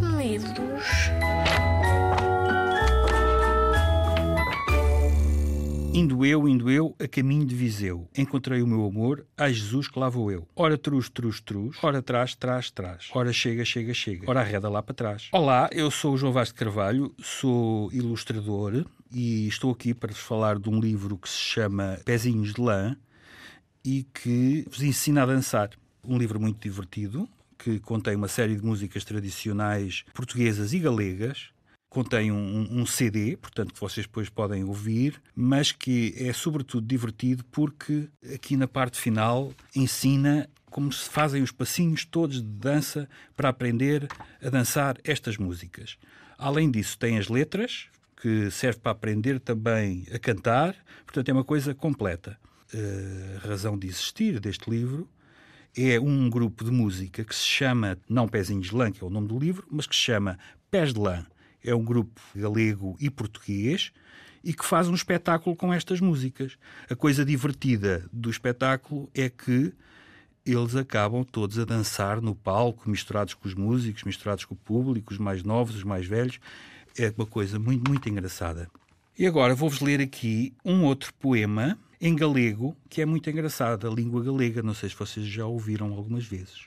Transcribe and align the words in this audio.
moídos. 0.00 1.10
Indo 5.92 6.24
eu, 6.24 6.48
indo 6.48 6.70
eu, 6.70 6.94
a 7.00 7.08
caminho 7.08 7.44
de 7.44 7.54
Viseu, 7.54 8.08
encontrei 8.16 8.62
o 8.62 8.66
meu 8.66 8.86
amor, 8.86 9.26
a 9.36 9.50
Jesus 9.50 9.88
que 9.88 9.98
lá 9.98 10.08
vou 10.08 10.30
eu. 10.30 10.46
Ora 10.54 10.78
trus, 10.78 11.10
trus, 11.10 11.40
trus, 11.40 11.76
ora 11.82 12.00
trás, 12.00 12.34
trás, 12.34 12.70
trás, 12.70 13.10
ora 13.12 13.32
chega, 13.32 13.64
chega, 13.64 13.92
chega, 13.92 14.30
ora 14.30 14.40
arreda 14.40 14.68
lá 14.68 14.82
para 14.82 14.94
trás. 14.94 15.28
Olá, 15.32 15.68
eu 15.72 15.90
sou 15.90 16.14
o 16.14 16.16
João 16.16 16.32
Vaz 16.32 16.48
de 16.48 16.54
Carvalho, 16.54 17.12
sou 17.18 17.92
ilustrador 17.92 18.84
e 19.10 19.48
estou 19.48 19.72
aqui 19.72 19.92
para 19.92 20.12
vos 20.12 20.20
falar 20.20 20.58
de 20.58 20.70
um 20.70 20.78
livro 20.78 21.18
que 21.18 21.28
se 21.28 21.38
chama 21.38 21.98
Pezinhos 22.04 22.54
de 22.54 22.60
Lã 22.60 22.96
e 23.84 24.04
que 24.14 24.64
vos 24.70 24.82
ensina 24.82 25.24
a 25.24 25.26
dançar. 25.26 25.70
Um 26.04 26.16
livro 26.16 26.40
muito 26.40 26.62
divertido, 26.62 27.28
que 27.62 27.78
contém 27.78 28.16
uma 28.16 28.28
série 28.28 28.56
de 28.56 28.64
músicas 28.64 29.04
tradicionais 29.04 30.04
portuguesas 30.14 30.72
e 30.72 30.78
galegas, 30.78 31.50
contém 31.90 32.32
um, 32.32 32.80
um, 32.80 32.86
CD, 32.86 33.36
portanto, 33.36 33.74
que 33.74 33.80
vocês 33.80 34.06
depois 34.06 34.28
podem 34.28 34.64
ouvir, 34.64 35.20
mas 35.34 35.72
que 35.72 36.14
é 36.16 36.32
sobretudo 36.32 36.86
divertido 36.86 37.44
porque 37.50 38.08
aqui 38.32 38.56
na 38.56 38.68
parte 38.68 38.98
final 38.98 39.52
ensina 39.74 40.48
como 40.70 40.92
se 40.92 41.10
fazem 41.10 41.42
os 41.42 41.50
passinhos 41.50 42.04
todos 42.04 42.36
de 42.36 42.48
dança 42.48 43.08
para 43.36 43.48
aprender 43.48 44.06
a 44.42 44.48
dançar 44.48 44.96
estas 45.02 45.36
músicas. 45.36 45.98
Além 46.38 46.70
disso, 46.70 46.96
tem 46.96 47.18
as 47.18 47.28
letras, 47.28 47.88
que 48.22 48.50
serve 48.50 48.78
para 48.78 48.92
aprender 48.92 49.40
também 49.40 50.06
a 50.14 50.18
cantar, 50.18 50.76
portanto, 51.04 51.28
é 51.28 51.32
uma 51.32 51.44
coisa 51.44 51.74
completa. 51.74 52.38
A 52.72 53.48
razão 53.48 53.76
de 53.76 53.88
existir 53.88 54.38
deste 54.38 54.70
livro 54.70 55.08
é 55.76 56.00
um 56.00 56.28
grupo 56.28 56.64
de 56.64 56.70
música 56.70 57.24
que 57.24 57.34
se 57.34 57.44
chama, 57.44 57.98
não 58.08 58.28
Pezinhos 58.28 58.68
de 58.68 58.74
Lã, 58.74 58.90
que 58.90 59.02
é 59.02 59.06
o 59.06 59.10
nome 59.10 59.28
do 59.28 59.38
livro, 59.38 59.66
mas 59.70 59.86
que 59.86 59.94
se 59.94 60.02
chama 60.02 60.38
Pés 60.70 60.92
de 60.92 61.00
Lã 61.00 61.24
é 61.62 61.74
um 61.74 61.84
grupo 61.84 62.20
galego 62.34 62.96
e 63.00 63.10
português 63.10 63.92
e 64.42 64.54
que 64.54 64.64
faz 64.64 64.88
um 64.88 64.94
espetáculo 64.94 65.54
com 65.54 65.72
estas 65.72 66.00
músicas. 66.00 66.56
A 66.88 66.96
coisa 66.96 67.24
divertida 67.24 68.08
do 68.12 68.30
espetáculo 68.30 69.10
é 69.14 69.28
que 69.28 69.72
eles 70.44 70.74
acabam 70.74 71.22
todos 71.22 71.58
a 71.58 71.64
dançar 71.64 72.20
no 72.20 72.34
palco, 72.34 72.88
misturados 72.88 73.34
com 73.34 73.46
os 73.46 73.54
músicos, 73.54 74.04
misturados 74.04 74.46
com 74.46 74.54
o 74.54 74.58
público, 74.58 75.12
os 75.12 75.18
mais 75.18 75.42
novos, 75.42 75.76
os 75.76 75.84
mais 75.84 76.06
velhos. 76.06 76.40
É 76.98 77.12
uma 77.16 77.26
coisa 77.26 77.58
muito, 77.58 77.88
muito 77.88 78.08
engraçada. 78.08 78.68
E 79.18 79.26
agora 79.26 79.54
vou-vos 79.54 79.80
ler 79.80 80.00
aqui 80.00 80.54
um 80.64 80.84
outro 80.84 81.12
poema 81.14 81.78
em 82.00 82.16
galego 82.16 82.76
que 82.88 83.02
é 83.02 83.06
muito 83.06 83.28
engraçado, 83.28 83.86
a 83.86 83.90
língua 83.90 84.22
galega. 84.22 84.62
Não 84.62 84.74
sei 84.74 84.88
se 84.88 84.96
vocês 84.96 85.26
já 85.26 85.44
ouviram 85.46 85.92
algumas 85.92 86.24
vezes. 86.24 86.62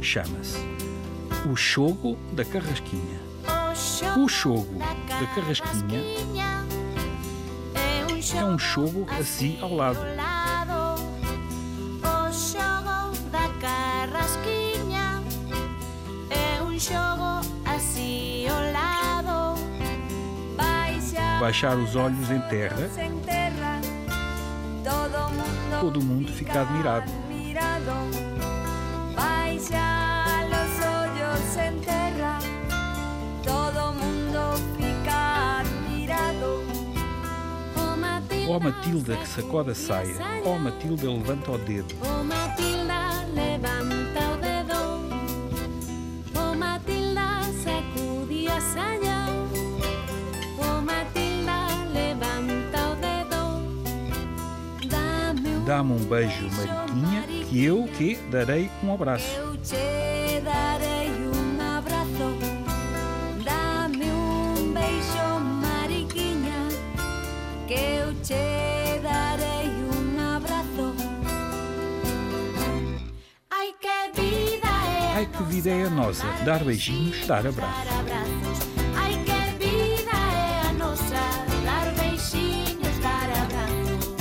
Chama-se 0.00 0.58
O 1.50 1.56
Chogo 1.56 2.16
da 2.32 2.44
Carrasquinha. 2.44 3.26
O 4.16 4.28
chogo 4.28 4.78
da 4.78 5.26
Carrasquinha 5.34 6.00
é 8.34 8.44
um 8.44 8.58
chogo 8.58 9.06
assim 9.10 9.58
ao 9.60 9.74
lado. 9.74 9.98
O 12.02 12.32
xogo 12.32 13.16
da 13.30 13.48
carrasquiña 13.60 15.22
é 16.30 16.62
um 16.62 16.78
xogo 16.78 17.46
así 17.64 18.46
ao 18.48 18.72
lado. 18.72 19.60
Baixar 21.40 21.76
os 21.76 21.94
olhos 21.94 22.30
em 22.30 22.40
terra, 22.48 22.90
todo 25.80 26.00
mundo 26.00 26.32
fica 26.32 26.62
admirado. 26.62 27.06
Fica 27.06 27.26
admirado. 35.58 36.64
Oh 37.76 37.96
Matilda, 37.96 38.50
Ó 38.50 38.60
Matilda 38.60 39.16
que 39.16 39.28
sacode 39.28 39.70
a 39.70 39.74
saia, 39.74 40.16
ó 40.44 40.58
Matilda 40.58 41.08
levanta 41.08 41.52
o 41.52 41.58
dedo. 41.58 41.94
Oh 42.02 42.24
Matilda, 42.24 43.24
levanta 43.34 44.15
Dá-me 55.66 55.94
um 55.94 56.04
beijo, 56.04 56.48
Mariquinha, 56.94 57.22
que 57.48 57.64
eu 57.64 57.88
que 57.98 58.14
darei 58.30 58.70
um 58.84 58.94
abraço. 58.94 59.26
Eu 59.36 59.56
te 59.56 60.40
darei 60.44 61.10
um 61.10 61.76
abraço. 61.76 62.38
Dame 63.42 64.04
um 64.04 64.72
beijo, 64.72 65.40
Mariquinha, 65.60 66.68
que 67.66 67.74
eu 67.74 68.14
te 68.22 69.00
darei 69.02 69.68
um 69.92 70.36
abraço. 70.36 70.94
Ai 73.50 73.74
que 73.80 74.20
vida 74.20 74.68
é 74.68 75.14
Ai 75.16 75.26
que 75.26 75.42
vida 75.42 75.70
é 75.70 75.86
a 75.86 75.90
nossa, 75.90 76.26
dar 76.44 76.62
beijinhos, 76.62 77.26
dar 77.26 77.44
abraços. 77.44 78.55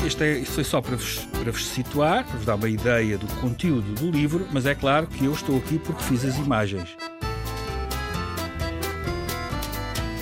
Este 0.06 0.24
é, 0.24 0.38
isto 0.38 0.54
foi 0.54 0.64
só 0.64 0.82
para 0.82 0.96
vos, 0.96 1.26
para 1.32 1.52
vos 1.52 1.66
situar, 1.66 2.24
para 2.26 2.38
vos 2.38 2.46
dar 2.46 2.54
uma 2.54 2.70
ideia 2.70 3.18
do 3.18 3.26
conteúdo 3.42 3.92
do 3.96 4.12
livro, 4.12 4.48
mas 4.52 4.68
é 4.68 4.76
claro 4.76 5.08
que 5.08 5.26
eu 5.26 5.34
estou 5.34 5.58
aqui 5.58 5.80
porque 5.80 6.04
fiz 6.04 6.24
as 6.24 6.38
imagens. 6.38 6.96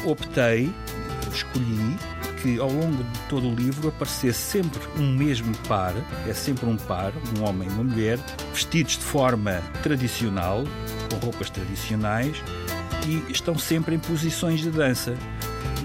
Optei, 0.05 0.71
escolhi 1.33 1.97
que 2.41 2.59
ao 2.59 2.71
longo 2.71 3.03
de 3.03 3.19
todo 3.27 3.49
o 3.49 3.53
livro 3.53 3.89
aparecesse 3.89 4.39
sempre 4.39 4.79
um 4.97 5.11
mesmo 5.17 5.53
par, 5.67 5.93
é 6.29 6.33
sempre 6.33 6.65
um 6.65 6.77
par, 6.77 7.11
um 7.37 7.43
homem 7.43 7.67
e 7.67 7.71
uma 7.71 7.83
mulher, 7.83 8.19
vestidos 8.53 8.93
de 8.93 9.03
forma 9.03 9.61
tradicional, 9.81 10.63
com 11.09 11.25
roupas 11.25 11.49
tradicionais, 11.49 12.41
e 13.05 13.21
estão 13.29 13.57
sempre 13.57 13.95
em 13.95 13.99
posições 13.99 14.61
de 14.61 14.69
dança. 14.69 15.13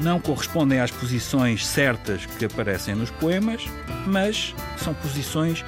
Não 0.02 0.20
correspondem 0.20 0.80
às 0.80 0.90
posições 0.90 1.66
certas 1.66 2.24
que 2.26 2.44
aparecem 2.44 2.94
nos 2.94 3.10
poemas, 3.10 3.64
mas 4.06 4.54
são 4.76 4.94
posições 4.94 5.64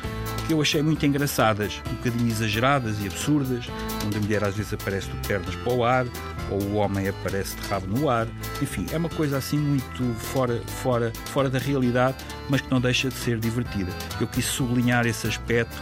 que 0.47 0.55
eu 0.55 0.61
achei 0.61 0.83
muito 0.83 1.05
engraçadas, 1.07 1.81
um 1.89 1.95
bocadinho 1.95 2.29
exageradas 2.29 2.97
e 3.01 3.07
absurdas, 3.07 3.67
onde 4.05 4.17
a 4.17 4.21
mulher 4.21 4.45
às 4.45 4.55
vezes 4.57 4.73
aparece 4.73 5.09
de 5.09 5.29
pernas 5.29 5.55
para 5.55 5.73
o 5.73 5.85
ar, 5.85 6.07
ou 6.51 6.61
o 6.61 6.75
homem 6.75 7.09
aparece 7.09 7.57
de 7.57 7.69
rabo 7.69 7.87
no 7.87 8.11
ar. 8.11 8.27
Enfim, 8.61 8.85
é 8.91 8.97
uma 8.97 9.09
coisa 9.09 9.39
assim 9.39 9.59
muito 9.59 10.03
fora, 10.15 10.61
fora, 10.83 11.13
fora 11.27 11.49
da 11.49 11.59
realidade, 11.59 12.17
mas 12.49 12.61
que 12.61 12.71
não 12.71 12.81
deixa 12.81 13.09
de 13.09 13.15
ser 13.15 13.39
divertida. 13.39 13.93
Eu 14.21 14.27
quis 14.27 14.45
sublinhar 14.45 15.07
esse 15.07 15.27
aspecto 15.27 15.81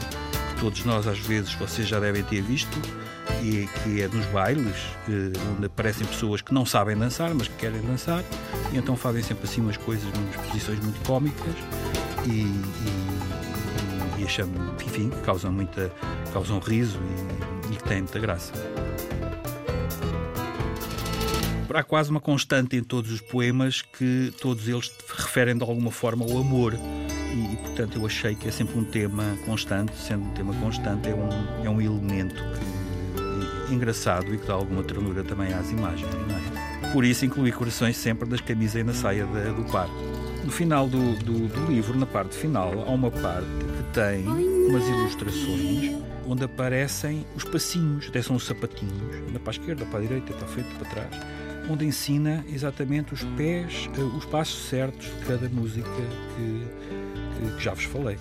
que 0.54 0.60
todos 0.60 0.84
nós 0.84 1.06
às 1.06 1.18
vezes 1.18 1.54
vocês 1.54 1.88
já 1.88 1.98
devem 1.98 2.22
ter 2.22 2.42
visto, 2.42 2.78
e 3.42 3.68
que 3.82 4.02
é 4.02 4.08
nos 4.08 4.24
bailes, 4.26 4.76
onde 5.56 5.66
aparecem 5.66 6.06
pessoas 6.06 6.42
que 6.42 6.52
não 6.52 6.66
sabem 6.66 6.96
dançar, 6.96 7.32
mas 7.34 7.48
que 7.48 7.54
querem 7.56 7.80
dançar, 7.82 8.24
e 8.72 8.76
então 8.76 8.96
fazem 8.96 9.22
sempre 9.22 9.44
assim 9.44 9.60
umas 9.60 9.76
coisas, 9.76 10.04
umas 10.04 10.46
posições 10.48 10.80
muito 10.80 11.00
cómicas 11.06 11.54
e, 12.26 12.42
e, 12.42 14.20
e 14.20 14.24
achando, 14.24 14.74
enfim, 14.84 15.10
que 15.10 15.20
causam, 15.22 15.52
muita, 15.52 15.92
causam 16.32 16.58
riso 16.58 16.98
e, 17.70 17.74
e 17.74 17.76
que 17.76 17.84
têm 17.84 18.02
muita 18.02 18.18
graça. 18.18 18.52
Há 21.72 21.82
quase 21.82 22.10
uma 22.10 22.20
constante 22.20 22.76
em 22.76 22.82
todos 22.82 23.12
os 23.12 23.20
poemas 23.20 23.82
que 23.82 24.32
todos 24.40 24.66
eles 24.66 24.90
referem 25.16 25.56
de 25.56 25.62
alguma 25.62 25.90
forma 25.90 26.24
ao 26.24 26.38
amor. 26.38 26.74
E, 26.74 27.52
e, 27.52 27.56
portanto, 27.58 27.98
eu 27.98 28.06
achei 28.06 28.34
que 28.34 28.48
é 28.48 28.50
sempre 28.50 28.78
um 28.78 28.84
tema 28.84 29.36
constante, 29.44 29.92
sendo 29.94 30.24
um 30.24 30.30
tema 30.30 30.54
constante, 30.54 31.08
é 31.08 31.14
um, 31.14 31.66
é 31.66 31.70
um 31.70 31.80
elemento 31.80 32.34
que, 32.34 32.40
é 32.40 32.87
engraçado 33.70 34.34
e 34.34 34.38
que 34.38 34.46
dá 34.46 34.54
alguma 34.54 34.82
ternura 34.82 35.22
também 35.22 35.52
às 35.52 35.70
imagens, 35.70 36.08
é? 36.84 36.92
Por 36.92 37.04
isso 37.04 37.24
incluí 37.24 37.52
corações 37.52 37.96
sempre 37.96 38.28
das 38.28 38.40
camisas 38.40 38.76
e 38.80 38.84
na 38.84 38.92
saia 38.94 39.26
do 39.26 39.64
par. 39.70 39.88
No 40.44 40.50
final 40.50 40.88
do, 40.88 41.14
do, 41.16 41.48
do 41.48 41.66
livro, 41.70 41.98
na 41.98 42.06
parte 42.06 42.34
final, 42.36 42.72
há 42.86 42.90
uma 42.90 43.10
parte 43.10 43.46
que 43.46 43.82
tem 43.92 44.26
umas 44.26 44.86
ilustrações 44.88 45.96
onde 46.26 46.44
aparecem 46.44 47.26
os 47.34 47.44
passinhos, 47.44 48.06
até 48.08 48.22
são 48.22 48.36
os 48.36 48.44
sapatinhos, 48.46 49.14
anda 49.28 49.38
para 49.40 49.50
a 49.50 49.56
esquerda, 49.56 49.84
para 49.86 49.98
a 49.98 50.02
direita, 50.02 50.32
para 50.34 50.44
a 50.44 50.48
frente, 50.48 50.68
para 50.76 50.88
trás, 50.88 51.22
onde 51.70 51.84
ensina 51.86 52.44
exatamente 52.52 53.12
os 53.14 53.22
pés, 53.36 53.88
eh, 53.96 54.00
os 54.00 54.24
passos 54.26 54.68
certos 54.68 55.06
de 55.06 55.26
cada 55.26 55.48
música 55.48 55.88
que, 56.36 57.46
que- 57.48 57.56
que 57.56 57.62
já 57.62 57.72
vos 57.74 57.84
falei. 57.84 58.18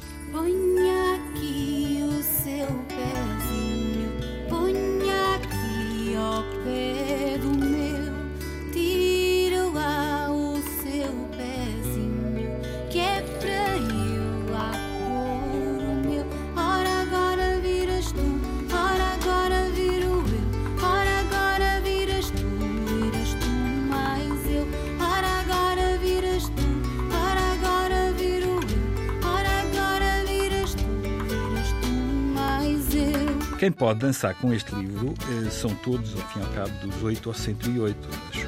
Quem 33.58 33.72
pode 33.72 34.00
dançar 34.00 34.36
com 34.36 34.54
este 34.54 34.74
livro 34.76 35.16
eh, 35.32 35.50
são 35.50 35.74
todos, 35.74 36.14
ao 36.14 36.22
fim 36.28 36.40
e 36.40 36.44
ao 36.44 36.50
cabo, 36.50 36.70
dos 36.86 37.02
8 37.02 37.28
aos 37.28 37.40
108. 37.40 38.08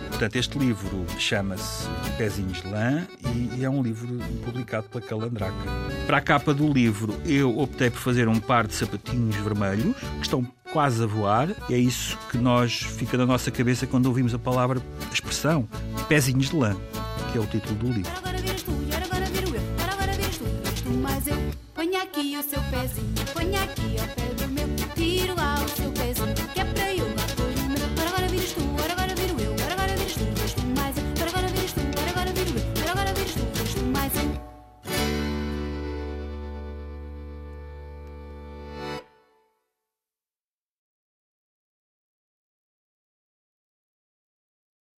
Portanto, 0.09 0.35
este 0.35 0.59
livro 0.59 1.03
chama-se 1.17 1.88
Pezinhos 2.15 2.61
de 2.61 2.67
Lã 2.67 3.07
e 3.57 3.65
é 3.65 3.69
um 3.69 3.81
livro 3.81 4.19
publicado 4.45 4.88
pela 4.88 5.03
Calandraca. 5.03 5.56
Para 6.06 6.17
a 6.17 6.21
capa 6.21 6.53
do 6.53 6.71
livro, 6.71 7.19
eu 7.25 7.57
optei 7.57 7.89
por 7.89 7.97
fazer 8.00 8.27
um 8.27 8.39
par 8.39 8.67
de 8.67 8.75
sapatinhos 8.75 9.35
vermelhos 9.38 9.95
que 9.95 10.21
estão 10.21 10.45
quase 10.71 11.03
a 11.03 11.07
voar. 11.07 11.50
E 11.67 11.73
é 11.73 11.77
isso 11.79 12.15
que 12.29 12.38
nós 12.38 12.73
fica 12.73 13.17
na 13.17 13.25
nossa 13.25 13.50
cabeça 13.50 13.88
quando 13.88 14.05
ouvimos 14.05 14.35
a 14.35 14.39
palavra, 14.39 14.79
a 15.09 15.13
expressão, 15.13 15.67
pezinhos 16.07 16.51
de 16.51 16.55
lã, 16.55 16.77
que 17.31 17.38
é 17.39 17.41
o 17.41 17.47
título 17.47 17.73
do 17.75 17.91
livro. 17.91 18.28
pezinho. 22.63 23.13
Põe 23.33 23.56
aqui 23.56 23.97
ao 24.00 24.07
pé 24.07 24.33
do 24.35 24.47
meu. 24.50 24.67
Tiro 24.95 25.35
ao 25.39 25.67
seu 25.69 25.91
pezinho. 25.91 26.58